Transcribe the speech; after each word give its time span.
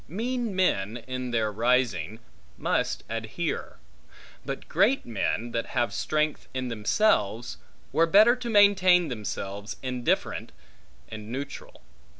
Mean 0.07 0.55
men, 0.55 0.97
in 1.05 1.29
their 1.29 1.51
rising, 1.51 2.21
must 2.57 3.03
adhere; 3.07 3.77
but 4.43 4.67
great 4.67 5.05
men, 5.05 5.51
that 5.51 5.67
have 5.77 5.93
strength 5.93 6.47
in 6.55 6.69
themselves, 6.69 7.57
were 7.91 8.07
better 8.07 8.35
to 8.35 8.49
maintain 8.49 9.09
themselves 9.09 9.75
indifferent, 9.83 10.53
and 11.09 11.31
neutral. 11.31 11.83